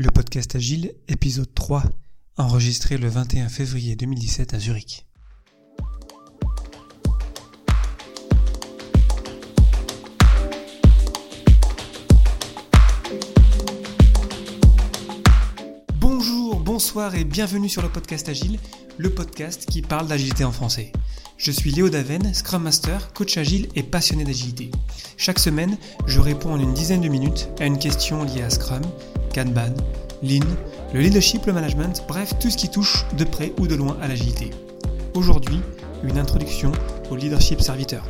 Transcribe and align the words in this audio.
Le 0.00 0.12
podcast 0.12 0.54
Agile, 0.54 0.92
épisode 1.08 1.52
3, 1.52 1.82
enregistré 2.36 2.98
le 2.98 3.08
21 3.08 3.48
février 3.48 3.96
2017 3.96 4.54
à 4.54 4.60
Zurich. 4.60 5.04
Bonjour, 15.96 16.60
bonsoir 16.60 17.16
et 17.16 17.24
bienvenue 17.24 17.68
sur 17.68 17.82
le 17.82 17.88
podcast 17.88 18.28
Agile, 18.28 18.60
le 18.98 19.10
podcast 19.10 19.66
qui 19.68 19.82
parle 19.82 20.06
d'agilité 20.06 20.44
en 20.44 20.52
français. 20.52 20.92
Je 21.38 21.50
suis 21.50 21.72
Léo 21.72 21.88
Daven, 21.88 22.34
Scrum 22.34 22.62
Master, 22.62 23.12
coach 23.14 23.36
agile 23.36 23.68
et 23.74 23.82
passionné 23.82 24.22
d'agilité. 24.22 24.70
Chaque 25.16 25.40
semaine, 25.40 25.76
je 26.06 26.20
réponds 26.20 26.52
en 26.52 26.60
une 26.60 26.74
dizaine 26.74 27.00
de 27.00 27.08
minutes 27.08 27.48
à 27.58 27.66
une 27.66 27.80
question 27.80 28.22
liée 28.22 28.42
à 28.42 28.50
Scrum, 28.50 28.82
Kanban, 29.34 29.74
Lean, 30.22 30.46
le 30.92 31.00
leadership, 31.00 31.46
le 31.46 31.52
management, 31.52 32.04
bref, 32.08 32.32
tout 32.40 32.50
ce 32.50 32.56
qui 32.56 32.68
touche 32.68 33.04
de 33.16 33.24
près 33.24 33.52
ou 33.58 33.66
de 33.66 33.74
loin 33.74 33.96
à 34.00 34.08
l'agilité. 34.08 34.50
Aujourd'hui, 35.14 35.60
une 36.02 36.18
introduction 36.18 36.72
au 37.10 37.16
leadership 37.16 37.60
serviteur. 37.60 38.04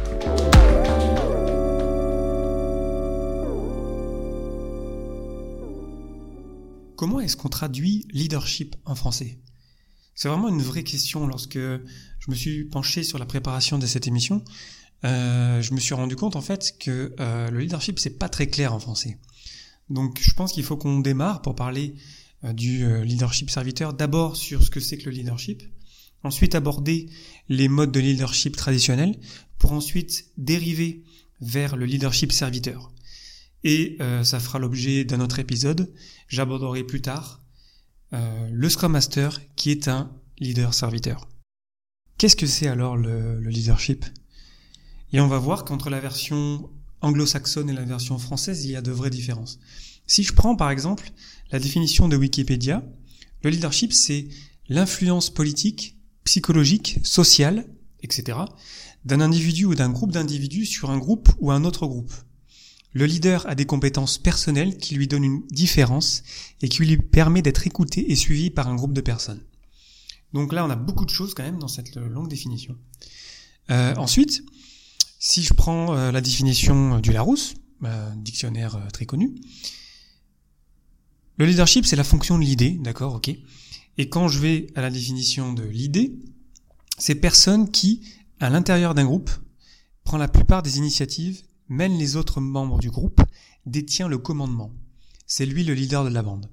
Comment 6.97 7.21
est-ce 7.21 7.37
qu'on 7.37 7.49
traduit 7.49 8.07
leadership 8.13 8.75
en 8.85 8.95
français? 8.95 9.39
C'est 10.15 10.29
vraiment 10.29 10.49
une 10.49 10.63
vraie 10.63 10.83
question 10.83 11.27
lorsque 11.29 11.59
je 11.59 12.31
me 12.31 12.35
suis 12.35 12.65
penché 12.65 13.05
sur 13.05 13.19
la 13.19 13.27
préparation 13.27 13.79
de 13.79 13.87
cette 13.87 14.09
émission. 14.09 14.43
Euh, 15.05 15.63
je 15.63 15.75
me 15.75 15.79
suis 15.79 15.95
rendu 15.95 16.17
compte 16.17 16.35
en 16.35 16.41
fait 16.41 16.75
que 16.81 17.15
euh, 17.21 17.51
le 17.51 17.61
leadership 17.61 18.01
c'est 18.01 18.19
pas 18.19 18.29
très 18.29 18.49
clair 18.49 18.75
en 18.75 18.81
français. 18.81 19.17
Donc 19.91 20.21
je 20.21 20.35
pense 20.35 20.53
qu'il 20.53 20.65
faut 20.65 20.77
qu'on 20.77 21.01
démarre 21.01 21.43
pour 21.43 21.55
parler 21.55 21.95
euh, 22.45 22.53
du 22.53 22.85
euh, 22.85 23.05
leadership 23.05 23.51
serviteur 23.51 23.95
d'abord 23.95 24.37
sur 24.37 24.63
ce 24.63 24.71
que 24.71 24.81
c'est 24.81 24.99
que 24.99 25.07
le 25.07 25.17
leadership, 25.17 25.63
ensuite 26.23 26.55
aborder 26.55 27.09
les 27.49 27.69
modes 27.69 27.93
de 27.93 28.01
leadership 28.01 28.57
traditionnels 28.57 29.19
pour 29.59 29.73
ensuite 29.73 30.27
dériver 30.37 31.03
vers 31.41 31.77
le 31.77 31.87
leadership 31.87 32.33
serviteur. 32.33 32.93
Et 33.65 33.97
euh, 34.01 34.25
ça 34.25 34.41
fera 34.41 34.59
l'objet 34.59 35.05
d'un 35.05 35.21
autre 35.21 35.39
épisode. 35.39 35.93
J'aborderai 36.29 36.85
plus 36.85 37.03
tard 37.03 37.43
le 38.11 38.71
Scrum 38.71 38.93
Master 38.93 39.39
qui 39.55 39.71
est 39.71 39.87
un 39.87 40.11
leader 40.39 40.73
serviteur. 40.73 41.29
Qu'est-ce 42.17 42.37
que 42.37 42.47
c'est 42.47 42.67
alors 42.67 42.97
le, 42.97 43.39
le 43.39 43.51
leadership? 43.51 44.07
Et 45.13 45.21
on 45.21 45.29
va 45.29 45.39
voir 45.39 45.67
qu'entre 45.67 45.91
la 45.91 46.01
version 46.01 46.71
anglo-saxonne 47.01 47.71
et 47.71 47.73
la 47.73 47.85
version 47.85 48.19
française, 48.19 48.65
il 48.65 48.73
y 48.73 48.77
a 48.77 48.83
de 48.83 48.91
vraies 48.91 49.11
différences. 49.11 49.59
Si 50.07 50.23
je 50.23 50.33
prends 50.33 50.57
par 50.57 50.71
exemple 50.71 51.13
la 51.51 51.59
définition 51.59 52.09
de 52.09 52.17
Wikipédia, 52.17 52.85
le 53.43 53.51
leadership 53.51 53.93
c'est 53.93 54.29
l'influence 54.69 55.31
politique, 55.31 55.97
psychologique, 56.25 56.99
sociale, 57.03 57.67
etc. 58.03 58.39
d'un 59.05 59.21
individu 59.21 59.65
ou 59.65 59.75
d'un 59.75 59.91
groupe 59.91 60.13
d'individus 60.13 60.67
sur 60.67 60.91
un 60.91 60.99
groupe 60.99 61.31
ou 61.39 61.51
un 61.51 61.65
autre 61.65 61.87
groupe. 61.87 62.13
Le 62.93 63.07
leader 63.07 63.47
a 63.47 63.55
des 63.55 63.67
compétences 63.67 64.19
personnelles 64.19 64.79
qui 64.79 64.95
lui 64.95 65.09
donnent 65.09 65.25
une 65.25 65.47
différence 65.51 66.23
et 66.63 66.69
qui 66.69 66.85
lui 66.85 66.97
permet 66.97 67.43
d'être 67.43 67.67
écouté 67.67 68.11
et 68.11 68.17
suivi 68.17 68.51
par 68.51 68.69
un 68.69 68.75
groupe 68.75 68.95
de 68.95 69.01
personnes. 69.01 69.43
Donc 70.33 70.53
là, 70.53 70.65
on 70.65 70.71
a 70.71 70.77
beaucoup 70.77 71.05
de 71.05 71.11
choses 71.11 71.35
quand 71.35 71.43
même 71.43 71.59
dans 71.59 71.69
cette 71.69 71.97
longue 71.97 72.29
définition. 72.29 72.77
Euh, 73.71 73.95
ensuite, 73.97 74.43
si 75.19 75.43
je 75.43 75.53
prends 75.53 75.95
euh, 75.95 76.13
la 76.13 76.21
définition 76.21 77.01
du 77.01 77.13
Larousse, 77.13 77.55
euh, 77.85 78.15
dictionnaire 78.17 78.77
euh, 78.77 78.89
très 78.93 79.07
connu, 79.07 79.35
le 81.37 81.47
leadership 81.47 81.87
c'est 81.87 81.97
la 81.97 82.05
fonction 82.05 82.39
de 82.39 82.45
l'idée, 82.45 82.71
d'accord, 82.71 83.15
ok. 83.15 83.31
Et 83.99 84.09
quand 84.09 84.29
je 84.29 84.39
vais 84.39 84.69
à 84.77 84.81
la 84.81 84.91
définition 84.91 85.53
de 85.53 85.65
l'idée, 85.65 86.19
c'est 86.99 87.17
personne 87.17 87.71
qui, 87.71 88.03
à 88.41 88.49
l'intérieur 88.49 88.95
d'un 88.95 89.05
groupe, 89.05 89.31
prend 90.05 90.19
la 90.19 90.29
plupart 90.29 90.63
des 90.63 90.79
initiatives, 90.79 91.43
mène 91.69 91.99
les 91.99 92.17
autres 92.17 92.41
membres 92.41 92.79
du 92.79 92.91
groupe, 92.91 93.21
détient 93.67 94.09
le 94.09 94.19
commandement. 94.19 94.73
C'est 95.27 95.47
lui 95.47 95.65
le 95.65 95.75
leader 95.75 96.05
de 96.05 96.11
la 96.11 96.23
bande. 96.23 96.49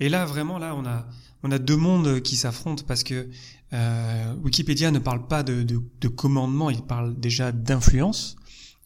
Et 0.00 0.08
là, 0.08 0.24
vraiment, 0.24 0.58
là, 0.58 0.74
on 0.74 0.84
a, 0.86 1.06
on 1.42 1.50
a 1.50 1.58
deux 1.58 1.76
mondes 1.76 2.20
qui 2.20 2.36
s'affrontent 2.36 2.84
parce 2.86 3.04
que 3.04 3.28
euh, 3.72 4.34
Wikipédia 4.42 4.90
ne 4.90 4.98
parle 4.98 5.26
pas 5.28 5.42
de, 5.42 5.62
de, 5.62 5.80
de, 6.00 6.08
commandement, 6.08 6.70
il 6.70 6.82
parle 6.82 7.18
déjà 7.18 7.52
d'influence. 7.52 8.36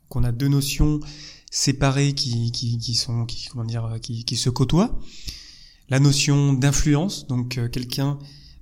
Qu'on 0.09 0.25
a 0.25 0.33
deux 0.33 0.49
notions 0.49 1.01
séparées 1.51 2.13
qui, 2.15 2.53
qui, 2.53 2.79
qui 2.79 2.95
sont, 2.95 3.25
qui, 3.25 3.47
comment 3.49 3.65
dire, 3.65 3.99
qui, 4.03 4.25
qui 4.25 4.37
se 4.37 4.51
côtoient. 4.51 4.99
La 5.89 6.01
notion 6.01 6.53
d'influence, 6.53 7.27
donc 7.27 7.59
euh, 7.59 7.69
quelqu'un 7.69 8.19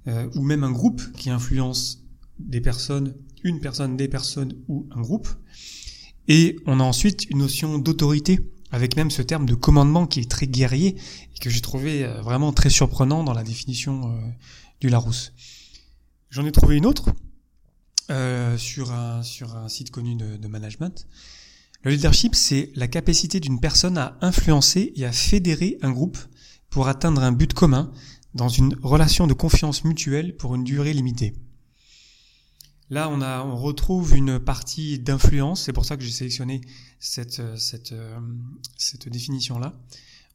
euh, 0.09 0.29
ou 0.35 0.43
même 0.43 0.65
un 0.65 0.71
groupe 0.71 1.01
qui 1.17 1.31
influence 1.31 2.03
des 2.39 2.61
personnes, 2.61 3.15
une 3.45 3.61
personne, 3.61 3.97
des 3.97 4.09
personnes 4.09 4.55
ou 4.69 4.87
un 4.91 5.01
groupe. 5.01 5.29
Et 6.29 6.57
on 6.67 6.81
a 6.81 6.85
ensuite 6.85 7.29
une 7.31 7.39
notion 7.39 7.79
d'autorité, 7.79 8.41
avec 8.73 8.97
même 8.97 9.11
ce 9.11 9.23
terme 9.23 9.47
de 9.47 9.55
commandement 9.55 10.07
qui 10.07 10.21
est 10.21 10.31
très 10.31 10.47
guerrier 10.49 10.97
et 11.35 11.39
que 11.39 11.51
j'ai 11.51 11.61
trouvé 11.61 12.05
euh, 12.05 12.21
vraiment 12.23 12.53
très 12.53 12.71
surprenant 12.71 13.23
dans 13.23 13.35
la 13.35 13.45
définition 13.45 14.19
du 14.81 14.89
Larousse. 14.89 15.33
J'en 16.31 16.45
ai 16.47 16.53
trouvé 16.53 16.77
une 16.77 16.87
autre 16.87 17.11
euh, 18.11 18.59
sur, 18.59 18.91
un, 18.91 19.23
sur 19.23 19.55
un 19.55 19.69
site 19.69 19.91
connu 19.91 20.17
de, 20.17 20.37
de 20.37 20.49
management. 20.49 21.07
Le 21.83 21.91
leadership, 21.91 22.35
c'est 22.35 22.71
la 22.75 22.89
capacité 22.89 23.39
d'une 23.39 23.61
personne 23.61 23.99
à 23.99 24.17
influencer 24.21 24.93
et 24.97 25.05
à 25.05 25.13
fédérer 25.13 25.79
un 25.83 25.91
groupe 25.91 26.19
pour 26.71 26.89
atteindre 26.89 27.23
un 27.23 27.33
but 27.33 27.53
commun 27.53 27.93
dans 28.35 28.49
une 28.49 28.75
relation 28.83 29.27
de 29.27 29.35
confiance 29.35 29.85
mutuelle 29.85 30.37
pour 30.37 30.55
une 30.55 30.65
durée 30.65 30.95
limitée. 30.95 31.35
Là, 32.93 33.09
on, 33.09 33.23
a, 33.23 33.43
on 33.43 33.57
retrouve 33.57 34.15
une 34.15 34.39
partie 34.39 34.99
d'influence, 34.99 35.63
c'est 35.63 35.73
pour 35.73 35.87
ça 35.87 35.97
que 35.97 36.03
j'ai 36.03 36.11
sélectionné 36.11 36.61
cette, 37.01 37.41
cette, 37.57 37.93
euh, 37.93 38.19
cette 38.77 39.09
définition-là. 39.09 39.73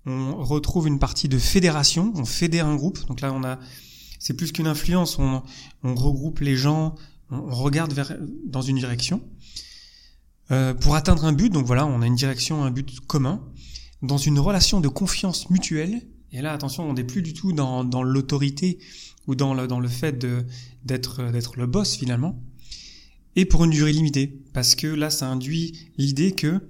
On 0.08 0.44
retrouve 0.44 0.88
une 0.88 0.98
partie 0.98 1.30
de 1.30 1.38
fédération, 1.38 2.12
on 2.16 2.26
fédère 2.26 2.66
un 2.66 2.76
groupe. 2.76 3.06
Donc 3.06 3.22
là, 3.22 3.32
on 3.32 3.44
a 3.44 3.60
c'est 4.18 4.34
plus 4.34 4.52
qu'une 4.52 4.66
influence. 4.66 5.20
On, 5.20 5.44
on, 5.84 5.94
regroupe 5.94 6.40
les 6.40 6.56
gens, 6.56 6.96
on, 7.30 7.54
regarde 7.54 7.94
vers, 7.94 8.18
dans 8.48 8.64
une 8.64 8.78
direction 8.78 9.22
euh, 10.50 10.74
pour 10.74 10.96
atteindre 10.96 11.26
un 11.26 11.34
but. 11.34 11.54
Donc 11.54 11.68
voilà, 11.68 11.86
on 11.86 12.02
a 12.02 12.08
une 12.08 12.16
direction, 12.16 12.64
un 12.64 12.72
but 12.72 13.02
commun, 13.02 13.44
dans 14.02 14.18
une 14.18 14.40
relation 14.40 14.82
de 14.82 14.88
confiance 14.88 15.52
mutuelle. 15.52 16.02
Et 16.32 16.42
là, 16.42 16.54
attention, 16.54 16.90
on 16.90 16.94
n'est 16.94 17.04
plus 17.04 17.22
du 17.22 17.34
tout 17.34 17.54
dans, 17.54 17.84
dans 17.84 18.04
l'autorité 18.04 18.80
ou 19.28 19.36
dans 19.36 19.54
le, 19.54 19.68
dans 19.68 19.80
le 19.80 19.88
fait 19.88 20.18
d'être 20.84 21.58
le 21.58 21.68
boss 21.68 21.96
finalement. 21.96 22.42
Et 23.36 23.46
pour 23.46 23.64
une 23.64 23.72
durée 23.72 23.94
limitée, 23.94 24.42
parce 24.54 24.76
que 24.76 24.88
là, 24.88 25.10
ça 25.10 25.30
induit 25.30 25.92
l'idée 25.98 26.32
que 26.32 26.68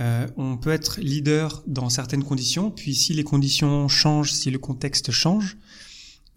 euh, 0.00 0.26
on 0.36 0.56
peut 0.56 0.70
être 0.70 1.00
leader 1.00 1.62
dans 1.66 1.88
certaines 1.88 2.24
conditions, 2.24 2.70
puis 2.70 2.94
si 2.94 3.14
les 3.14 3.24
conditions 3.24 3.88
changent, 3.88 4.32
si 4.32 4.50
le 4.50 4.58
contexte 4.58 5.10
change, 5.10 5.56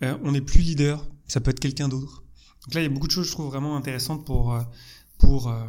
euh, 0.04 0.18
on 0.24 0.32
n'est 0.32 0.42
plus 0.42 0.62
leader, 0.62 1.08
ça 1.28 1.40
peut 1.40 1.52
être 1.52 1.60
quelqu'un 1.60 1.88
d'autre. 1.88 2.24
Donc 2.66 2.74
là, 2.74 2.82
il 2.82 2.84
y 2.84 2.88
a 2.88 2.90
beaucoup 2.90 3.08
de 3.08 3.12
choses, 3.12 3.28
je 3.28 3.32
trouve, 3.32 3.48
vraiment 3.48 3.76
intéressantes 3.76 4.26
pour, 4.26 4.54
euh, 4.54 4.62
pour, 5.18 5.48
euh, 5.48 5.64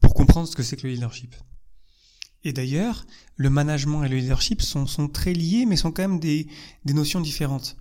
pour 0.00 0.14
comprendre 0.14 0.48
ce 0.48 0.56
que 0.56 0.62
c'est 0.62 0.76
que 0.76 0.86
le 0.86 0.94
leadership. 0.94 1.34
Et 2.46 2.52
d'ailleurs, 2.52 3.08
le 3.34 3.50
management 3.50 4.04
et 4.04 4.08
le 4.08 4.18
leadership 4.18 4.62
sont, 4.62 5.08
très 5.08 5.32
liés, 5.32 5.66
mais 5.66 5.74
sont 5.74 5.90
quand 5.90 6.02
même 6.02 6.20
des, 6.20 6.46
des 6.84 6.94
notions 6.94 7.20
différentes. 7.20 7.76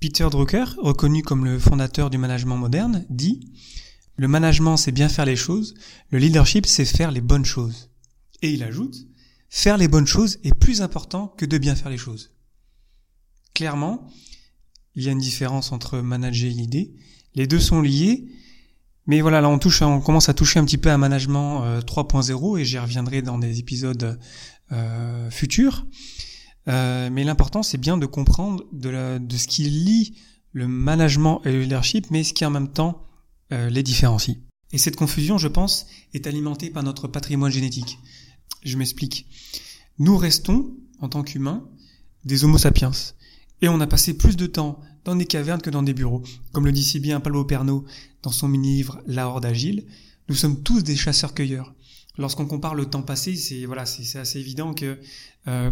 Peter 0.00 0.28
Drucker, 0.30 0.66
reconnu 0.76 1.22
comme 1.22 1.46
le 1.46 1.58
fondateur 1.58 2.10
du 2.10 2.18
management 2.18 2.58
moderne, 2.58 3.06
dit 3.08 3.40
Le 4.16 4.28
management, 4.28 4.76
c'est 4.76 4.92
bien 4.92 5.08
faire 5.08 5.24
les 5.24 5.34
choses, 5.34 5.72
le 6.10 6.18
leadership, 6.18 6.66
c'est 6.66 6.84
faire 6.84 7.10
les 7.10 7.22
bonnes 7.22 7.46
choses. 7.46 7.88
Et 8.42 8.52
il 8.52 8.62
ajoute 8.62 9.06
Faire 9.48 9.78
les 9.78 9.88
bonnes 9.88 10.06
choses 10.06 10.38
est 10.44 10.54
plus 10.54 10.82
important 10.82 11.28
que 11.28 11.46
de 11.46 11.56
bien 11.56 11.74
faire 11.74 11.90
les 11.90 11.96
choses. 11.96 12.32
Clairement, 13.54 14.06
il 14.94 15.04
y 15.04 15.08
a 15.08 15.12
une 15.12 15.20
différence 15.20 15.72
entre 15.72 16.00
manager 16.00 16.50
et 16.50 16.54
l'idée. 16.54 16.92
Les 17.34 17.46
deux 17.46 17.60
sont 17.60 17.80
liés, 17.80 18.26
mais 19.06 19.20
voilà, 19.20 19.40
là 19.40 19.48
on 19.48 19.58
touche, 19.58 19.82
on 19.82 20.00
commence 20.00 20.28
à 20.28 20.34
toucher 20.34 20.60
un 20.60 20.64
petit 20.64 20.78
peu 20.78 20.90
à 20.90 20.98
management 20.98 21.80
3.0 21.80 22.54
euh, 22.54 22.58
et 22.58 22.64
j'y 22.64 22.78
reviendrai 22.78 23.22
dans 23.22 23.38
des 23.38 23.58
épisodes 23.58 24.18
euh, 24.70 25.30
futurs. 25.30 25.86
Euh, 26.68 27.10
mais 27.10 27.24
l'important 27.24 27.64
c'est 27.64 27.78
bien 27.78 27.96
de 27.96 28.06
comprendre 28.06 28.64
de, 28.72 28.88
la, 28.88 29.18
de 29.18 29.36
ce 29.36 29.48
qui 29.48 29.64
lie 29.64 30.14
le 30.52 30.68
management 30.68 31.40
et 31.44 31.50
le 31.50 31.62
leadership, 31.62 32.06
mais 32.10 32.22
ce 32.22 32.32
qui 32.32 32.44
en 32.44 32.50
même 32.50 32.68
temps 32.68 33.06
les 33.50 33.82
différencie. 33.82 34.38
Et 34.72 34.78
cette 34.78 34.96
confusion, 34.96 35.36
je 35.36 35.48
pense, 35.48 35.86
est 36.14 36.26
alimentée 36.26 36.70
par 36.70 36.82
notre 36.82 37.06
patrimoine 37.06 37.52
génétique. 37.52 37.98
Je 38.64 38.78
m'explique. 38.78 39.26
Nous 39.98 40.16
restons, 40.16 40.74
en 41.00 41.10
tant 41.10 41.22
qu'humains, 41.22 41.68
des 42.24 42.44
homo 42.44 42.56
sapiens. 42.56 42.92
Et 43.60 43.68
on 43.68 43.78
a 43.80 43.86
passé 43.86 44.16
plus 44.16 44.36
de 44.36 44.46
temps 44.46 44.80
dans 45.04 45.16
des 45.16 45.26
cavernes 45.26 45.60
que 45.60 45.70
dans 45.70 45.82
des 45.82 45.94
bureaux. 45.94 46.22
Comme 46.52 46.66
le 46.66 46.72
dit 46.72 46.84
si 46.84 47.00
bien 47.00 47.20
Palo 47.20 47.44
Perno 47.44 47.84
dans 48.22 48.32
son 48.32 48.48
mini-livre 48.48 49.00
La 49.06 49.28
Horde 49.28 49.46
Agile, 49.46 49.84
nous 50.28 50.34
sommes 50.34 50.62
tous 50.62 50.82
des 50.82 50.96
chasseurs-cueilleurs. 50.96 51.74
lorsqu'on 52.18 52.46
compare 52.46 52.74
le 52.74 52.86
temps 52.86 53.02
passé, 53.02 53.34
c'est 53.36 53.64
voilà, 53.64 53.86
c'est 53.86 54.18
assez 54.18 54.38
évident 54.38 54.74
que 54.74 54.98
euh, 55.48 55.70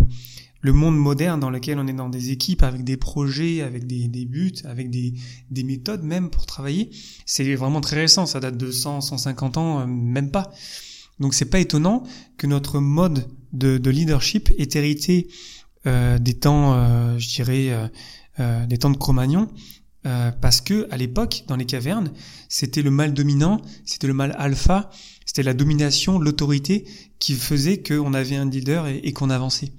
le 0.62 0.72
monde 0.72 0.96
moderne 0.96 1.40
dans 1.40 1.50
lequel 1.50 1.78
on 1.78 1.86
est 1.86 1.92
dans 1.92 2.08
des 2.08 2.30
équipes 2.30 2.62
avec 2.62 2.84
des 2.84 2.96
projets, 2.96 3.62
avec 3.62 3.86
des, 3.86 4.08
buts, 4.26 4.52
avec 4.64 4.90
des, 4.90 5.14
des, 5.50 5.64
méthodes 5.64 6.02
même 6.02 6.28
pour 6.30 6.46
travailler, 6.46 6.90
c'est 7.24 7.54
vraiment 7.54 7.80
très 7.80 7.96
récent. 7.96 8.26
Ça 8.26 8.40
date 8.40 8.56
de 8.56 8.70
100, 8.70 9.00
150 9.00 9.56
ans, 9.56 9.80
euh, 9.80 9.86
même 9.86 10.30
pas. 10.30 10.52
Donc 11.18 11.34
c'est 11.34 11.46
pas 11.46 11.60
étonnant 11.60 12.02
que 12.36 12.46
notre 12.46 12.80
mode 12.80 13.28
de, 13.52 13.78
de 13.78 13.90
leadership 13.90 14.50
ait 14.58 14.68
hérité 14.74 15.28
euh, 15.86 16.18
des 16.18 16.34
temps, 16.34 16.74
euh, 16.74 17.18
je 17.18 17.28
dirais, 17.28 17.90
euh, 18.40 18.66
des 18.66 18.78
temps 18.78 18.90
de 18.90 18.96
Cro-Magnon, 18.96 19.48
parce 20.40 20.62
que 20.62 20.88
à 20.90 20.96
l'époque, 20.96 21.44
dans 21.46 21.56
les 21.56 21.66
cavernes, 21.66 22.10
c'était 22.48 22.80
le 22.80 22.90
mal 22.90 23.12
dominant, 23.12 23.60
c'était 23.84 24.06
le 24.06 24.14
mal 24.14 24.34
alpha, 24.38 24.90
c'était 25.26 25.42
la 25.42 25.54
domination, 25.54 26.18
l'autorité 26.18 26.88
qui 27.20 27.34
faisait 27.34 27.82
qu'on 27.82 28.14
avait 28.14 28.34
un 28.34 28.48
leader 28.48 28.88
et, 28.88 29.12
qu'on 29.12 29.30
avançait. 29.30 29.72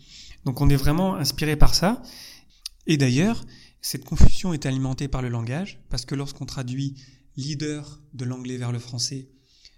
Donc 0.45 0.61
on 0.61 0.69
est 0.69 0.77
vraiment 0.77 1.15
inspiré 1.15 1.57
par 1.57 1.75
ça. 1.75 2.01
Et 2.87 2.95
d'ailleurs, 2.95 3.43
cette 3.81 4.05
confusion 4.05 4.53
est 4.53 4.65
alimentée 4.65 5.07
par 5.07 5.21
le 5.21 5.27
langage, 5.27 5.81
parce 5.89 6.05
que 6.05 6.15
lorsqu'on 6.15 6.45
traduit 6.45 6.95
leader 7.35 7.99
de 8.13 8.25
l'anglais 8.25 8.57
vers 8.57 8.71
le 8.71 8.79
français, 8.79 9.27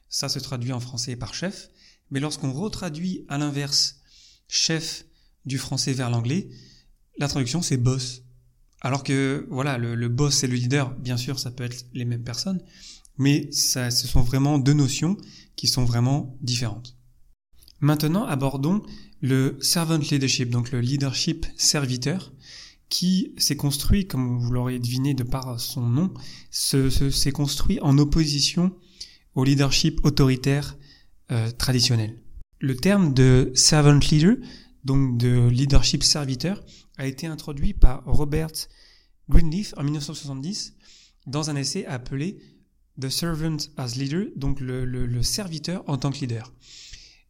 ça 0.09 0.29
se 0.29 0.39
traduit 0.39 0.73
en 0.73 0.79
français 0.79 1.15
par 1.15 1.33
chef. 1.33 1.69
Mais 2.11 2.19
lorsqu'on 2.19 2.51
retraduit 2.51 3.25
à 3.27 3.39
l'inverse 3.39 4.01
chef 4.47 5.05
du 5.45 5.57
français 5.57 5.93
vers 5.93 6.11
l'anglais, 6.11 6.49
la 7.17 7.27
traduction 7.27 7.61
c'est 7.61 7.77
boss. 7.77 8.21
Alors 8.83 9.03
que 9.03 9.47
voilà, 9.49 9.77
le, 9.77 10.09
boss 10.09 10.43
et 10.43 10.47
le 10.47 10.55
leader, 10.55 10.93
bien 10.95 11.15
sûr, 11.15 11.39
ça 11.39 11.51
peut 11.51 11.63
être 11.63 11.85
les 11.93 12.03
mêmes 12.03 12.23
personnes, 12.23 12.61
mais 13.17 13.49
ce 13.51 13.89
sont 13.89 14.21
vraiment 14.21 14.59
deux 14.59 14.73
notions 14.73 15.17
qui 15.55 15.67
sont 15.67 15.85
vraiment 15.85 16.37
différentes. 16.41 16.97
Maintenant, 17.79 18.25
abordons 18.25 18.81
le 19.21 19.57
servant 19.61 19.97
leadership, 19.97 20.49
donc 20.49 20.71
le 20.71 20.81
leadership 20.81 21.45
serviteur, 21.55 22.33
qui 22.89 23.33
s'est 23.37 23.55
construit, 23.55 24.05
comme 24.05 24.37
vous 24.37 24.51
l'aurez 24.51 24.77
deviné 24.79 25.13
de 25.13 25.23
par 25.23 25.59
son 25.59 25.81
nom, 25.81 26.13
s'est 26.51 27.31
construit 27.31 27.79
en 27.81 27.97
opposition 27.97 28.75
au 29.33 29.45
leadership 29.45 30.05
autoritaire 30.05 30.77
euh, 31.31 31.49
traditionnel. 31.51 32.19
Le 32.59 32.75
terme 32.75 33.13
de 33.13 33.51
servant 33.55 33.97
leader, 33.97 34.35
donc 34.83 35.17
de 35.17 35.47
leadership 35.47 36.03
serviteur, 36.03 36.63
a 36.97 37.07
été 37.07 37.27
introduit 37.27 37.73
par 37.73 38.03
Robert 38.05 38.51
Greenleaf 39.29 39.73
en 39.77 39.83
1970 39.83 40.73
dans 41.27 41.49
un 41.49 41.55
essai 41.55 41.85
appelé 41.85 42.37
The 42.99 43.09
Servant 43.09 43.57
as 43.77 43.95
Leader, 43.95 44.25
donc 44.35 44.59
le, 44.59 45.21
serviteur 45.23 45.83
en 45.87 45.97
tant 45.97 46.11
que 46.11 46.19
leader. 46.19 46.53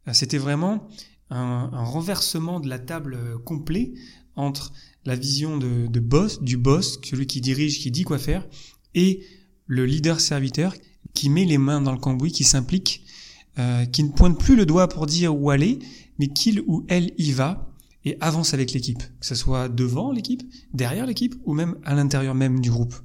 Euh, 0.07 0.13
c'était 0.13 0.37
vraiment 0.37 0.87
un, 1.29 1.69
renversement 1.83 2.59
de 2.59 2.67
la 2.67 2.79
table 2.79 3.15
euh, 3.15 3.37
complet 3.37 3.93
entre 4.35 4.73
la 5.05 5.15
vision 5.15 5.57
de, 5.57 5.99
boss, 5.99 6.41
du 6.41 6.57
boss, 6.57 6.99
celui 7.03 7.27
qui 7.27 7.41
dirige, 7.41 7.79
qui 7.79 7.91
dit 7.91 8.03
quoi 8.03 8.17
faire, 8.17 8.47
et 8.95 9.25
le 9.67 9.85
leader 9.85 10.19
serviteur 10.19 10.73
qui 11.13 11.29
met 11.29 11.45
les 11.45 11.57
mains 11.57 11.81
dans 11.81 11.91
le 11.91 11.97
cambouis, 11.97 12.31
qui 12.31 12.43
s'implique, 12.43 13.05
euh, 13.59 13.85
qui 13.85 14.03
ne 14.03 14.09
pointe 14.09 14.39
plus 14.39 14.55
le 14.55 14.65
doigt 14.65 14.87
pour 14.87 15.05
dire 15.05 15.35
où 15.35 15.49
aller, 15.49 15.79
mais 16.19 16.27
qu'il 16.27 16.61
ou 16.61 16.85
elle 16.87 17.11
y 17.17 17.31
va 17.31 17.69
et 18.05 18.17
avance 18.19 18.53
avec 18.53 18.73
l'équipe, 18.73 19.01
que 19.19 19.25
ce 19.25 19.35
soit 19.35 19.69
devant 19.69 20.11
l'équipe, 20.11 20.43
derrière 20.73 21.05
l'équipe 21.05 21.35
ou 21.45 21.53
même 21.53 21.77
à 21.83 21.93
l'intérieur 21.93 22.35
même 22.35 22.59
du 22.59 22.69
groupe. 22.69 22.95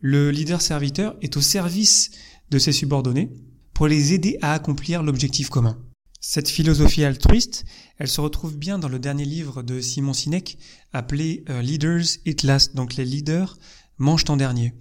Le 0.00 0.30
leader 0.30 0.60
serviteur 0.60 1.16
est 1.22 1.36
au 1.36 1.40
service 1.40 2.10
de 2.50 2.58
ses 2.58 2.72
subordonnés 2.72 3.30
pour 3.72 3.88
les 3.88 4.12
aider 4.12 4.38
à 4.42 4.52
accomplir 4.52 5.02
l'objectif 5.02 5.48
commun. 5.48 5.78
Cette 6.20 6.48
philosophie 6.48 7.04
altruiste, 7.04 7.64
elle 7.98 8.08
se 8.08 8.20
retrouve 8.20 8.56
bien 8.56 8.78
dans 8.78 8.88
le 8.88 8.98
dernier 8.98 9.24
livre 9.24 9.62
de 9.62 9.80
Simon 9.80 10.12
Sinek 10.12 10.58
appelé 10.92 11.44
euh, 11.48 11.62
Leaders 11.62 12.04
It 12.24 12.42
Last, 12.42 12.74
donc 12.74 12.96
les 12.96 13.04
leaders 13.04 13.58
mangent 13.98 14.24
en 14.28 14.36
dernier. 14.36 14.74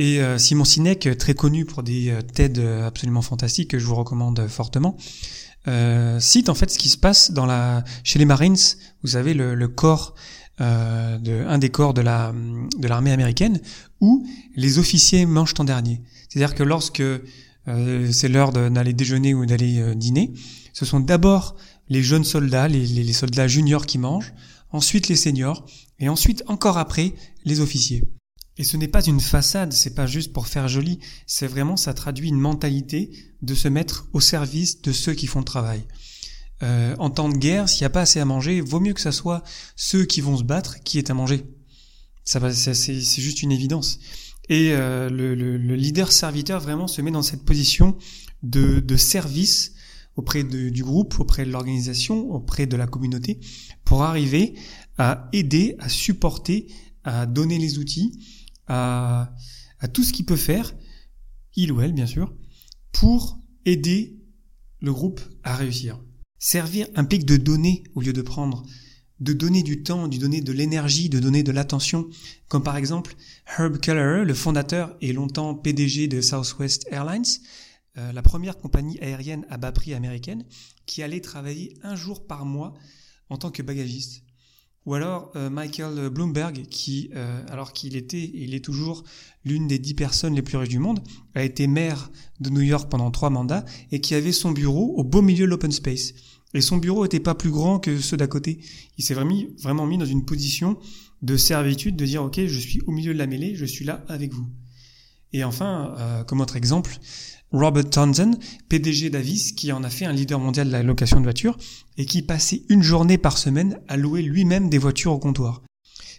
Et 0.00 0.20
euh, 0.20 0.38
Simon 0.38 0.64
Sinek, 0.64 1.08
très 1.18 1.34
connu 1.34 1.64
pour 1.64 1.82
des 1.82 2.10
euh, 2.10 2.22
TED 2.22 2.58
absolument 2.58 3.22
fantastiques 3.22 3.70
que 3.70 3.78
je 3.78 3.84
vous 3.84 3.94
recommande 3.94 4.46
fortement, 4.48 4.96
cite 6.18 6.48
en 6.48 6.54
fait 6.54 6.70
ce 6.70 6.78
qui 6.78 6.88
se 6.88 6.96
passe 6.96 7.32
dans 7.32 7.46
la 7.46 7.84
chez 8.02 8.18
les 8.18 8.24
Marines. 8.24 8.56
Vous 9.02 9.10
savez 9.10 9.34
le, 9.34 9.68
corps 9.68 10.14
euh, 10.60 11.16
de, 11.16 11.42
un 11.46 11.56
des 11.56 11.70
corps 11.70 11.94
de 11.94 12.02
la 12.02 12.34
de 12.78 12.86
l'armée 12.86 13.12
américaine 13.12 13.60
où 14.02 14.26
les 14.56 14.78
officiers 14.78 15.24
mangent 15.24 15.54
en 15.58 15.64
dernier. 15.64 16.02
C'est-à-dire 16.28 16.54
que 16.54 16.62
lorsque 16.62 17.00
euh, 17.00 18.12
c'est 18.12 18.28
l'heure 18.28 18.52
d'aller 18.52 18.92
déjeuner 18.92 19.32
ou 19.32 19.46
d'aller 19.46 19.80
euh, 19.80 19.94
dîner, 19.94 20.34
ce 20.74 20.84
sont 20.84 21.00
d'abord 21.00 21.56
les 21.88 22.02
jeunes 22.02 22.24
soldats, 22.24 22.68
les, 22.68 23.12
soldats 23.14 23.48
juniors 23.48 23.86
qui 23.86 23.96
mangent, 23.96 24.34
ensuite 24.70 25.08
les 25.08 25.16
seniors, 25.16 25.64
et 25.98 26.10
ensuite 26.10 26.42
encore 26.46 26.76
après 26.76 27.14
les 27.46 27.60
officiers. 27.60 28.02
Et 28.60 28.64
ce 28.64 28.76
n'est 28.76 28.88
pas 28.88 29.02
une 29.02 29.20
façade, 29.20 29.72
c'est 29.72 29.94
pas 29.94 30.06
juste 30.06 30.34
pour 30.34 30.46
faire 30.46 30.68
joli, 30.68 30.98
c'est 31.26 31.46
vraiment 31.46 31.78
ça 31.78 31.94
traduit 31.94 32.28
une 32.28 32.38
mentalité 32.38 33.10
de 33.40 33.54
se 33.54 33.68
mettre 33.68 34.06
au 34.12 34.20
service 34.20 34.82
de 34.82 34.92
ceux 34.92 35.14
qui 35.14 35.26
font 35.26 35.38
le 35.38 35.46
travail. 35.46 35.86
Euh, 36.62 36.94
en 36.98 37.08
temps 37.08 37.30
de 37.30 37.38
guerre, 37.38 37.70
s'il 37.70 37.80
n'y 37.80 37.86
a 37.86 37.90
pas 37.90 38.02
assez 38.02 38.20
à 38.20 38.26
manger, 38.26 38.60
vaut 38.60 38.78
mieux 38.78 38.92
que 38.92 39.00
ça 39.00 39.12
soit 39.12 39.42
ceux 39.76 40.04
qui 40.04 40.20
vont 40.20 40.36
se 40.36 40.42
battre 40.42 40.82
qui 40.84 40.98
aient 40.98 41.10
à 41.10 41.14
manger. 41.14 41.46
Ça 42.24 42.52
c'est 42.52 43.00
juste 43.00 43.42
une 43.42 43.50
évidence. 43.50 43.98
Et 44.50 44.72
euh, 44.72 45.08
le, 45.08 45.56
leader 45.74 46.12
serviteur 46.12 46.60
vraiment 46.60 46.86
se 46.86 47.00
met 47.00 47.10
dans 47.10 47.22
cette 47.22 47.46
position 47.46 47.96
de, 48.42 48.96
service 48.96 49.72
auprès 50.16 50.44
du 50.44 50.84
groupe, 50.84 51.18
auprès 51.18 51.46
de 51.46 51.50
l'organisation, 51.50 52.30
auprès 52.30 52.66
de 52.66 52.76
la 52.76 52.86
communauté, 52.86 53.40
pour 53.86 54.02
arriver 54.02 54.52
à 54.98 55.30
aider, 55.32 55.76
à 55.78 55.88
supporter, 55.88 56.66
à 57.04 57.24
donner 57.24 57.56
les 57.56 57.78
outils, 57.78 58.12
à, 58.70 59.34
tout 59.92 60.04
ce 60.04 60.12
qu'il 60.12 60.24
peut 60.24 60.36
faire, 60.36 60.74
il 61.56 61.72
ou 61.72 61.80
elle 61.80 61.92
bien 61.92 62.06
sûr, 62.06 62.32
pour 62.92 63.38
aider 63.64 64.18
le 64.80 64.92
groupe 64.92 65.20
à 65.42 65.56
réussir. 65.56 66.00
Servir 66.38 66.86
implique 66.94 67.26
de 67.26 67.36
donner 67.36 67.82
au 67.94 68.00
lieu 68.00 68.12
de 68.12 68.22
prendre, 68.22 68.64
de 69.18 69.32
donner 69.32 69.62
du 69.62 69.82
temps, 69.82 70.08
de 70.08 70.16
donner 70.16 70.40
de 70.40 70.52
l'énergie, 70.52 71.08
de 71.08 71.18
donner 71.18 71.42
de 71.42 71.52
l'attention, 71.52 72.08
comme 72.48 72.62
par 72.62 72.76
exemple 72.76 73.14
Herb 73.58 73.78
Keller, 73.78 74.24
le 74.24 74.34
fondateur 74.34 74.96
et 75.00 75.12
longtemps 75.12 75.54
PDG 75.54 76.08
de 76.08 76.20
Southwest 76.20 76.86
Airlines, 76.90 77.24
euh, 77.98 78.12
la 78.12 78.22
première 78.22 78.56
compagnie 78.56 78.98
aérienne 79.00 79.44
à 79.50 79.58
bas 79.58 79.72
prix 79.72 79.94
américaine, 79.94 80.44
qui 80.86 81.02
allait 81.02 81.20
travailler 81.20 81.76
un 81.82 81.96
jour 81.96 82.26
par 82.26 82.46
mois 82.46 82.74
en 83.28 83.36
tant 83.36 83.50
que 83.50 83.62
bagagiste. 83.62 84.22
Ou 84.86 84.94
alors 84.94 85.30
euh, 85.36 85.50
Michael 85.50 86.08
Bloomberg, 86.08 86.66
qui, 86.70 87.10
euh, 87.14 87.42
alors 87.48 87.72
qu'il 87.72 87.96
était 87.96 88.18
et 88.18 88.44
il 88.44 88.54
est 88.54 88.64
toujours 88.64 89.04
l'une 89.44 89.68
des 89.68 89.78
dix 89.78 89.94
personnes 89.94 90.34
les 90.34 90.42
plus 90.42 90.56
riches 90.56 90.70
du 90.70 90.78
monde, 90.78 91.00
a 91.34 91.44
été 91.44 91.66
maire 91.66 92.10
de 92.40 92.50
New 92.50 92.62
York 92.62 92.90
pendant 92.90 93.10
trois 93.10 93.30
mandats 93.30 93.64
et 93.92 94.00
qui 94.00 94.14
avait 94.14 94.32
son 94.32 94.52
bureau 94.52 94.94
au 94.96 95.04
beau 95.04 95.20
milieu 95.20 95.44
de 95.44 95.50
l'open 95.50 95.70
space. 95.70 96.14
Et 96.54 96.60
son 96.60 96.78
bureau 96.78 97.02
n'était 97.04 97.20
pas 97.20 97.34
plus 97.34 97.50
grand 97.50 97.78
que 97.78 97.98
ceux 98.00 98.16
d'à 98.16 98.26
côté. 98.26 98.58
Il 98.98 99.04
s'est 99.04 99.14
vraiment, 99.14 99.86
mis 99.86 99.98
dans 99.98 100.04
une 100.04 100.24
position 100.24 100.78
de 101.22 101.36
servitude, 101.36 101.96
de 101.96 102.06
dire 102.06 102.24
ok, 102.24 102.40
je 102.46 102.58
suis 102.58 102.80
au 102.86 102.90
milieu 102.90 103.12
de 103.12 103.18
la 103.18 103.26
mêlée, 103.26 103.54
je 103.54 103.66
suis 103.66 103.84
là 103.84 104.04
avec 104.08 104.32
vous. 104.32 104.48
Et 105.32 105.44
enfin, 105.44 105.94
euh, 105.98 106.24
comme 106.24 106.40
autre 106.40 106.56
exemple, 106.56 106.98
Robert 107.52 107.90
Townsend, 107.90 108.38
PDG 108.68 109.10
d'Avis, 109.10 109.52
qui 109.52 109.72
en 109.72 109.82
a 109.82 109.90
fait 109.90 110.04
un 110.04 110.12
leader 110.12 110.38
mondial 110.38 110.68
de 110.68 110.72
la 110.72 110.82
location 110.82 111.18
de 111.18 111.24
voitures 111.24 111.58
et 111.98 112.06
qui 112.06 112.22
passait 112.22 112.62
une 112.68 112.82
journée 112.82 113.18
par 113.18 113.38
semaine 113.38 113.80
à 113.88 113.96
louer 113.96 114.22
lui-même 114.22 114.68
des 114.68 114.78
voitures 114.78 115.12
au 115.12 115.18
comptoir. 115.18 115.62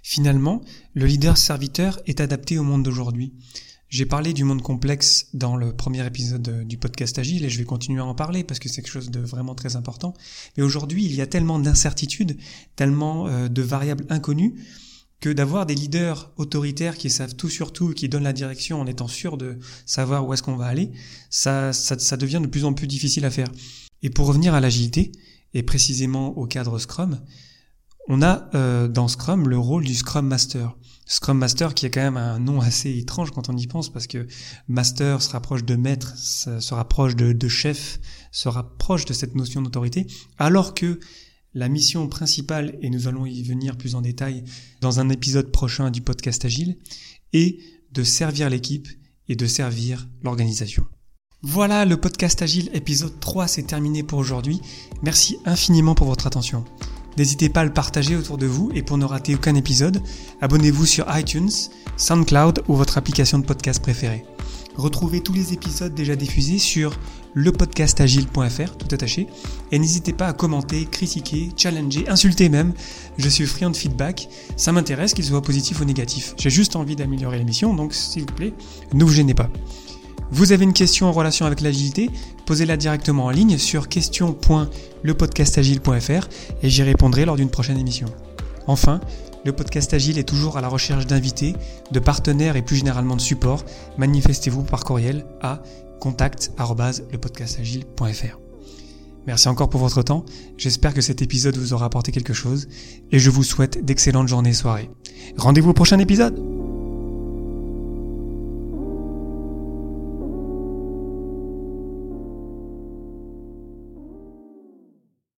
Finalement, 0.04 0.62
le 0.94 1.06
leader 1.06 1.38
serviteur 1.38 2.02
est 2.06 2.20
adapté 2.20 2.58
au 2.58 2.64
monde 2.64 2.84
d'aujourd'hui. 2.84 3.34
J'ai 3.88 4.06
parlé 4.06 4.34
du 4.34 4.46
monde 4.46 4.62
complexe 4.62 5.28
dans 5.34 5.58
le 5.58 5.74
premier 5.74 6.06
épisode 6.06 6.66
du 6.66 6.78
podcast 6.78 7.20
Agile 7.20 7.44
et 7.44 7.50
je 7.50 7.58
vais 7.58 7.66
continuer 7.66 8.00
à 8.00 8.06
en 8.06 8.16
parler 8.16 8.44
parce 8.46 8.60
que 8.60 8.70
c'est 8.70 8.82
quelque 8.82 8.92
chose 8.92 9.12
de 9.12 9.20
vraiment 9.20 9.54
très 9.54 9.76
important. 9.76 10.14
Mais 10.56 10.64
aujourd'hui, 10.64 11.04
il 11.04 11.14
y 11.14 11.22
a 11.22 11.28
tellement 11.28 11.60
d'incertitudes, 11.60 12.38
tellement 12.78 13.28
euh, 13.28 13.50
de 13.50 13.62
variables 13.62 14.06
inconnues 14.10 14.56
que 15.22 15.30
d'avoir 15.30 15.66
des 15.66 15.75
leaders 15.75 16.32
autoritaires 16.36 16.98
qui 16.98 17.10
savent 17.10 17.36
tout 17.36 17.50
sur 17.50 17.72
tout, 17.72 17.94
qui 17.94 18.10
donnent 18.10 18.24
la 18.24 18.34
direction 18.34 18.82
en 18.82 18.88
étant 18.88 19.08
sûr 19.08 19.38
de 19.38 19.60
savoir 19.86 20.28
où 20.28 20.34
est-ce 20.34 20.44
qu'on 20.44 20.56
va 20.56 20.66
aller, 20.66 20.92
ça, 21.30 21.72
ça, 21.74 21.98
ça 21.98 22.18
devient 22.18 22.40
de 22.42 22.48
plus 22.48 22.66
en 22.66 22.74
plus 22.74 22.88
difficile 22.88 23.24
à 23.25 23.30
faire. 23.30 23.48
Et 24.01 24.10
pour 24.10 24.25
revenir 24.25 24.56
à 24.56 24.60
l'agilité, 24.60 25.12
et 25.54 25.63
précisément 25.63 26.38
au 26.38 26.48
cadre 26.48 26.80
Scrum, 26.80 27.20
on 28.08 28.22
a 28.22 28.50
euh, 28.56 28.88
dans 28.88 29.08
Scrum 29.08 29.48
le 29.48 29.58
rôle 29.58 29.84
du 29.84 29.94
Scrum 29.94 30.25
Master. 30.25 30.75
Scrum 31.06 31.38
Master 31.38 31.74
qui 31.74 31.86
a 31.86 31.90
quand 31.90 32.01
même 32.01 32.18
un 32.18 32.40
nom 32.40 32.62
assez 32.62 32.98
étrange 32.98 33.32
quand 33.32 33.50
on 33.50 33.58
y 33.58 33.68
pense 33.68 33.92
parce 33.92 34.08
que 34.08 34.28
Master 34.68 35.22
se 35.22 35.30
rapproche 35.30 35.63
de 35.63 35.75
maître, 35.75 36.18
se 36.18 36.74
rapproche 36.74 37.16
de, 37.16 37.34
de 37.34 37.48
chef, 37.48 38.00
se 38.32 38.50
rapproche 38.50 39.06
de 39.06 39.13
cette 39.13 39.36
notion 39.36 39.62
d'autorité, 39.62 40.08
alors 40.40 40.74
que 40.74 41.00
la 41.53 41.70
mission 41.70 42.08
principale, 42.08 42.77
et 42.81 42.89
nous 42.89 43.08
allons 43.08 43.25
y 43.25 43.43
venir 43.43 43.77
plus 43.77 43.96
en 43.96 44.01
détail 44.01 44.43
dans 44.79 45.00
un 45.00 45.10
épisode 45.10 45.51
prochain 45.51 45.91
du 45.91 46.01
podcast 46.01 46.46
Agile, 46.46 46.77
est 47.34 47.58
de 47.91 48.03
servir 48.03 48.50
l'équipe 48.50 48.88
et 49.27 49.36
de 49.36 49.46
servir 49.46 50.08
l'organisation. 50.24 50.86
Voilà, 51.43 51.86
le 51.86 51.98
podcast 51.98 52.41
Agile 52.41 52.70
épisode 52.74 53.20
3 53.20 53.48
c'est 53.48 53.63
terminé 53.63 54.03
pour 54.03 54.20
aujourd'hui. 54.20 54.62
Merci 55.01 55.38
infiniment 55.46 55.96
pour 55.96 56.08
votre 56.08 56.27
attention. 56.27 56.63
N'hésitez 57.17 57.50
pas 57.50 57.62
à 57.62 57.65
le 57.65 57.74
partager 57.74 58.15
autour 58.15 58.38
de 58.38 58.46
vous 58.46 58.72
et 58.74 58.84
pour 58.84 58.98
ne 58.98 59.05
rater 59.05 59.36
aucun 59.36 59.55
épisode, 59.55 60.01
abonnez-vous 60.39 60.86
sur 60.86 61.05
iTunes, 61.17 61.51
SoundCloud 61.98 62.63
ou 62.67 62.75
votre 62.75 62.98
application 62.98 63.39
de 63.39 63.46
podcast 63.46 63.81
préférée. 63.81 64.24
Retrouvez 64.82 65.22
tous 65.22 65.34
les 65.34 65.54
épisodes 65.54 65.94
déjà 65.94 66.16
diffusés 66.16 66.58
sur 66.58 66.98
lepodcastagile.fr, 67.36 68.78
tout 68.78 68.88
attaché. 68.92 69.28
Et 69.72 69.78
n'hésitez 69.78 70.12
pas 70.12 70.26
à 70.26 70.34
commenter, 70.34 70.86
critiquer, 70.86 71.52
challenger, 71.56 72.10
insulter 72.10 72.50
même. 72.50 72.74
Je 73.20 73.30
suis 73.30 73.46
friand 73.46 73.70
de 73.70 73.78
feedback. 73.78 74.28
Ça 74.58 74.72
m'intéresse 74.72 75.14
qu'il 75.14 75.24
soit 75.24 75.44
positif 75.44 75.82
ou 75.82 75.86
négatif. 75.86 76.34
J'ai 76.36 76.50
juste 76.50 76.76
envie 76.76 76.96
d'améliorer 76.96 77.38
l'émission, 77.38 77.76
donc 77.76 77.94
s'il 77.94 78.24
vous 78.24 78.34
plaît, 78.34 78.54
ne 78.92 79.04
vous 79.04 79.14
gênez 79.14 79.36
pas. 79.36 79.52
Vous 80.32 80.52
avez 80.52 80.64
une 80.64 80.74
question 80.74 81.06
en 81.06 81.12
relation 81.12 81.46
avec 81.46 81.62
l'agilité, 81.62 82.10
posez-la 82.48 82.76
directement 82.76 83.26
en 83.26 83.30
ligne 83.30 83.60
sur 83.60 83.88
question.lepodcastagile.fr 83.88 86.28
et 86.64 86.70
j'y 86.72 86.82
répondrai 86.82 87.26
lors 87.26 87.36
d'une 87.36 87.52
prochaine 87.52 87.78
émission. 87.78 88.08
Enfin, 88.66 89.00
le 89.43 89.53
podcast 89.53 89.93
Agile 89.93 90.19
est 90.19 90.27
toujours 90.27 90.57
à 90.57 90.62
la 90.62 90.67
recherche 90.67 91.07
d'invités, 91.07 91.55
de 91.91 92.00
partenaires 92.00 92.55
et 92.55 92.62
plus 92.62 92.77
généralement 92.77 93.15
de 93.15 93.21
support. 93.21 93.65
Manifestez-vous 93.98 94.63
par 94.63 94.83
courriel 94.83 95.25
à 95.41 95.63
contact@lepodcastagile.fr. 96.00 98.39
Merci 99.27 99.48
encore 99.48 99.69
pour 99.69 99.81
votre 99.81 100.01
temps. 100.01 100.25
J'espère 100.57 100.93
que 100.93 101.01
cet 101.01 101.21
épisode 101.21 101.57
vous 101.57 101.74
aura 101.74 101.86
apporté 101.86 102.12
quelque 102.12 102.33
chose 102.33 102.67
et 103.12 103.19
je 103.19 103.29
vous 103.29 103.43
souhaite 103.43 103.86
d'excellentes 103.86 104.27
journées 104.27 104.50
et 104.50 104.53
soirées. 104.53 104.89
Rendez-vous 105.38 105.69
au 105.69 105.74
prochain 105.74 106.00
épisode. 106.00 106.71